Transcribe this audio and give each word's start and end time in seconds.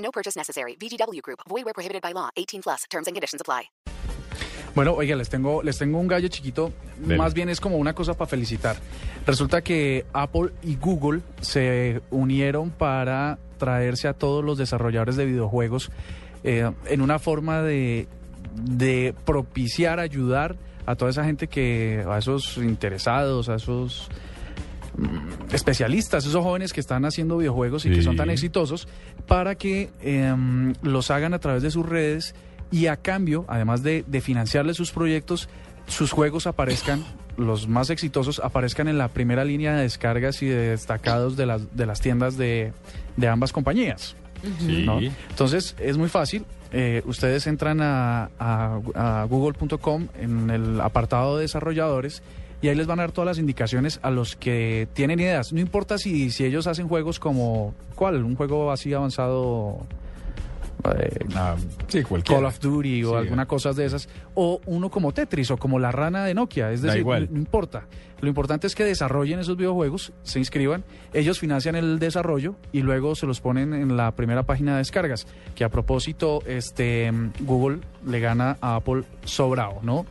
No 0.00 0.10
purchase 0.10 0.36
necessary. 0.36 0.76
VGW 0.76 1.22
Group. 1.22 1.40
Void 1.48 1.64
where 1.64 1.74
prohibited 1.74 2.02
by 2.02 2.12
law. 2.12 2.30
18 2.36 2.62
plus. 2.62 2.84
Terms 2.90 3.06
and 3.06 3.14
conditions 3.14 3.40
apply. 3.40 3.70
Bueno, 4.74 4.94
oiga, 4.94 5.16
les 5.16 5.28
tengo, 5.28 5.62
les 5.62 5.78
tengo 5.78 5.98
un 5.98 6.06
gallo 6.06 6.28
chiquito. 6.28 6.72
Dele. 6.96 7.16
Más 7.16 7.34
bien 7.34 7.48
es 7.48 7.60
como 7.60 7.76
una 7.76 7.92
cosa 7.92 8.14
para 8.14 8.28
felicitar. 8.28 8.76
Resulta 9.26 9.62
que 9.62 10.06
Apple 10.12 10.52
y 10.62 10.76
Google 10.76 11.22
se 11.40 12.00
unieron 12.10 12.70
para 12.70 13.38
traerse 13.58 14.08
a 14.08 14.14
todos 14.14 14.44
los 14.44 14.58
desarrolladores 14.58 15.16
de 15.16 15.26
videojuegos 15.26 15.90
eh, 16.44 16.70
en 16.86 17.00
una 17.00 17.18
forma 17.18 17.62
de, 17.62 18.06
de 18.54 19.14
propiciar, 19.24 19.98
ayudar 19.98 20.56
a 20.86 20.96
toda 20.96 21.10
esa 21.10 21.24
gente 21.24 21.48
que, 21.48 22.04
a 22.08 22.18
esos 22.18 22.56
interesados, 22.56 23.48
a 23.48 23.56
esos 23.56 24.08
especialistas, 25.52 26.24
esos 26.26 26.42
jóvenes 26.42 26.72
que 26.72 26.80
están 26.80 27.04
haciendo 27.04 27.38
videojuegos 27.38 27.86
y 27.86 27.90
que 27.90 28.02
son 28.02 28.16
tan 28.16 28.30
exitosos, 28.30 28.88
para 29.26 29.54
que 29.54 29.90
em, 30.02 30.74
los 30.82 31.10
hagan 31.10 31.34
a 31.34 31.38
través 31.38 31.62
de 31.62 31.70
sus 31.70 31.86
redes 31.86 32.34
y 32.70 32.86
a 32.86 32.96
cambio, 32.96 33.44
además 33.48 33.82
de, 33.82 34.04
de 34.06 34.20
financiarles 34.20 34.76
sus 34.76 34.92
proyectos, 34.92 35.48
sus 35.86 36.12
juegos 36.12 36.46
aparezcan, 36.46 37.04
los 37.36 37.66
más 37.68 37.90
exitosos, 37.90 38.40
aparezcan 38.44 38.86
en 38.88 38.98
la 38.98 39.08
primera 39.08 39.44
línea 39.44 39.74
de 39.74 39.82
descargas 39.82 40.42
y 40.42 40.46
de 40.46 40.70
destacados 40.70 41.36
de 41.36 41.46
las, 41.46 41.76
de 41.76 41.86
las 41.86 42.00
tiendas 42.00 42.36
de, 42.36 42.72
de 43.16 43.28
ambas 43.28 43.52
compañías. 43.52 44.14
Sí. 44.60 44.84
¿no? 44.86 45.00
Entonces 45.00 45.74
es 45.78 45.98
muy 45.98 46.08
fácil. 46.08 46.44
Eh, 46.72 47.02
ustedes 47.06 47.46
entran 47.48 47.80
a, 47.80 48.30
a- 48.38 48.78
a 48.94 49.24
google.com 49.24 50.06
en 50.20 50.50
el 50.50 50.80
apartado 50.80 51.36
de 51.36 51.42
desarrolladores 51.42 52.22
y 52.62 52.68
ahí 52.68 52.74
les 52.74 52.86
van 52.86 53.00
a 53.00 53.02
dar 53.04 53.12
todas 53.12 53.26
las 53.26 53.38
indicaciones 53.38 54.00
a 54.02 54.10
los 54.10 54.36
que 54.36 54.88
tienen 54.92 55.20
ideas. 55.20 55.52
No 55.52 55.60
importa 55.60 55.98
si, 55.98 56.30
si 56.30 56.44
ellos 56.44 56.66
hacen 56.66 56.88
juegos 56.88 57.18
como, 57.18 57.74
¿cuál? 57.94 58.22
Un 58.24 58.36
juego 58.36 58.70
así 58.70 58.92
avanzado. 58.92 59.86
Eh, 60.98 61.18
Ah, 61.34 61.56
sí. 61.88 62.02
Call 62.02 62.44
of 62.44 62.58
Duty 62.60 63.04
o 63.04 63.10
Sí. 63.10 63.16
alguna 63.16 63.46
cosa 63.46 63.72
de 63.72 63.84
esas, 63.84 64.08
o 64.34 64.60
uno 64.66 64.90
como 64.90 65.12
Tetris 65.12 65.50
o 65.50 65.56
como 65.56 65.78
la 65.78 65.92
rana 65.92 66.24
de 66.24 66.34
Nokia, 66.34 66.72
es 66.72 66.82
decir, 66.82 67.00
igual. 67.00 67.28
No 67.30 67.38
importa. 67.38 67.86
Lo 68.20 68.28
importante 68.28 68.66
es 68.66 68.74
que 68.74 68.84
desarrollen 68.84 69.38
esos 69.38 69.56
videojuegos, 69.56 70.12
se 70.22 70.38
inscriban, 70.38 70.84
ellos 71.14 71.38
financian 71.38 71.74
el 71.74 71.98
desarrollo 71.98 72.54
y 72.70 72.82
luego 72.82 73.14
se 73.14 73.26
los 73.26 73.40
ponen 73.40 73.72
en 73.72 73.96
la 73.96 74.10
primera 74.14 74.42
página 74.42 74.72
de 74.72 74.78
descargas, 74.78 75.26
que 75.54 75.64
a 75.64 75.70
propósito, 75.70 76.40
este 76.46 77.10
Google 77.40 77.78
le 78.06 78.20
gana 78.20 78.58
a 78.60 78.76
Apple 78.76 79.04
sobrado, 79.24 79.78
¿no? 79.82 80.04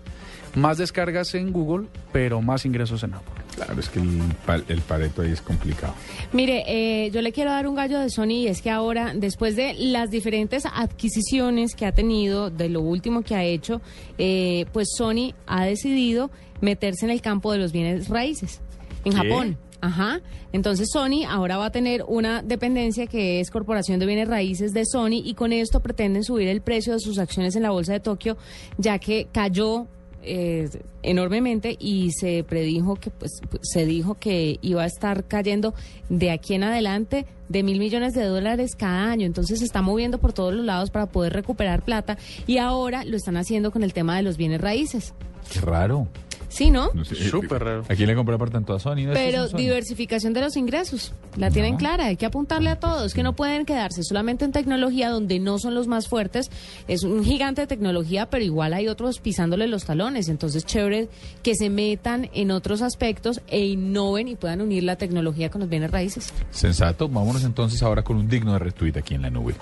Más 0.55 0.79
descargas 0.79 1.35
en 1.35 1.51
Google, 1.51 1.87
pero 2.11 2.41
más 2.41 2.65
ingresos 2.65 3.03
en 3.03 3.13
Apple. 3.13 3.38
Claro, 3.59 3.77
es 3.77 3.89
que 3.89 3.99
el, 3.99 4.21
el 4.69 4.81
pareto 4.81 5.21
ahí 5.21 5.31
es 5.31 5.41
complicado. 5.41 5.93
Mire, 6.31 6.63
eh, 6.65 7.11
yo 7.11 7.21
le 7.21 7.33
quiero 7.33 7.51
dar 7.51 7.67
un 7.67 7.75
gallo 7.75 7.99
de 7.99 8.09
Sony 8.09 8.43
y 8.43 8.47
es 8.47 8.61
que 8.61 8.69
ahora, 8.69 9.11
después 9.13 9.57
de 9.57 9.73
las 9.73 10.09
diferentes 10.09 10.63
adquisiciones 10.65 11.75
que 11.75 11.85
ha 11.85 11.91
tenido, 11.91 12.49
de 12.49 12.69
lo 12.69 12.79
último 12.79 13.21
que 13.21 13.35
ha 13.35 13.43
hecho, 13.43 13.81
eh, 14.17 14.65
pues 14.71 14.87
Sony 14.95 15.33
ha 15.45 15.65
decidido 15.65 16.31
meterse 16.61 17.03
en 17.05 17.11
el 17.11 17.21
campo 17.21 17.51
de 17.51 17.57
los 17.57 17.73
bienes 17.73 18.07
raíces 18.07 18.61
en 19.03 19.11
¿Qué? 19.11 19.17
Japón. 19.17 19.57
Ajá. 19.81 20.21
Entonces 20.53 20.87
Sony 20.93 21.25
ahora 21.27 21.57
va 21.57 21.65
a 21.65 21.71
tener 21.71 22.05
una 22.07 22.41
dependencia 22.41 23.07
que 23.07 23.41
es 23.41 23.51
Corporación 23.51 23.99
de 23.99 24.05
Bienes 24.05 24.29
Raíces 24.29 24.71
de 24.71 24.85
Sony 24.85 25.21
y 25.21 25.33
con 25.33 25.51
esto 25.51 25.81
pretenden 25.81 26.23
subir 26.23 26.47
el 26.47 26.61
precio 26.61 26.93
de 26.93 26.99
sus 27.01 27.19
acciones 27.19 27.57
en 27.57 27.63
la 27.63 27.71
bolsa 27.71 27.91
de 27.91 27.99
Tokio, 27.99 28.37
ya 28.77 28.99
que 28.99 29.27
cayó 29.33 29.87
eh, 30.23 30.69
enormemente 31.01 31.75
y 31.79 32.11
se 32.11 32.43
predijo 32.43 32.95
que 32.95 33.09
pues 33.09 33.41
se 33.61 33.85
dijo 33.85 34.15
que 34.15 34.59
iba 34.61 34.83
a 34.83 34.85
estar 34.85 35.23
cayendo 35.25 35.73
de 36.09 36.31
aquí 36.31 36.55
en 36.55 36.63
adelante 36.63 37.25
de 37.47 37.63
mil 37.63 37.79
millones 37.79 38.13
de 38.13 38.25
dólares 38.25 38.75
cada 38.75 39.09
año 39.09 39.25
entonces 39.25 39.59
se 39.59 39.65
está 39.65 39.81
moviendo 39.81 40.17
por 40.17 40.33
todos 40.33 40.53
los 40.53 40.65
lados 40.65 40.91
para 40.91 41.05
poder 41.05 41.33
recuperar 41.33 41.83
plata 41.83 42.17
y 42.47 42.57
ahora 42.57 43.05
lo 43.05 43.15
están 43.15 43.37
haciendo 43.37 43.71
con 43.71 43.83
el 43.83 43.93
tema 43.93 44.17
de 44.17 44.23
los 44.23 44.37
bienes 44.37 44.61
raíces 44.61 45.13
Qué 45.51 45.61
raro. 45.61 46.07
Sí 46.49 46.69
no 46.69 46.91
No 46.93 47.05
sé, 47.05 47.15
Súper 47.15 47.63
raro. 47.63 47.83
¿A 47.87 47.95
quién 47.95 48.07
le 48.07 48.15
compró 48.15 48.35
apartamento 48.35 48.73
a 48.73 48.79
Sony? 48.79 49.05
¿No? 49.07 49.13
pero 49.13 49.47
Sony. 49.47 49.57
diversificación 49.57 50.33
de 50.33 50.41
los 50.41 50.57
ingresos 50.57 51.13
la 51.37 51.49
tienen 51.51 51.77
clara 51.77 52.05
hay 52.07 52.17
que 52.17 52.25
apuntarle 52.25 52.69
a 52.69 52.79
todos 52.79 53.13
que 53.13 53.23
no 53.23 53.33
pueden 53.33 53.65
quedarse 53.65 54.03
solamente 54.03 54.45
en 54.45 54.51
tecnología 54.51 55.09
donde 55.09 55.39
no 55.39 55.59
son 55.59 55.75
los 55.75 55.87
más 55.87 56.07
fuertes 56.07 56.49
es 56.87 57.03
un 57.03 57.23
gigante 57.23 57.61
de 57.61 57.67
tecnología 57.67 58.29
pero 58.29 58.43
igual 58.43 58.73
hay 58.73 58.87
otros 58.87 59.19
pisándole 59.19 59.67
los 59.67 59.85
talones 59.85 60.27
entonces 60.27 60.65
chévere 60.65 61.07
que 61.43 61.55
se 61.55 61.69
metan 61.69 62.29
en 62.33 62.51
otros 62.51 62.81
aspectos 62.81 63.41
e 63.47 63.65
innoven 63.65 64.27
y 64.27 64.35
puedan 64.35 64.61
unir 64.61 64.83
la 64.83 64.95
tecnología 64.97 65.49
con 65.49 65.61
los 65.61 65.69
bienes 65.69 65.91
raíces 65.91 66.33
Sensato. 66.51 67.07
Vámonos 67.07 67.43
entonces 67.43 67.81
ahora 67.83 68.03
con 68.03 68.17
un 68.17 68.27
digno 68.27 68.53
de 68.53 68.59
retweet 68.59 68.97
aquí 68.97 69.15
en 69.15 69.21
la 69.21 69.29
nube. 69.29 69.55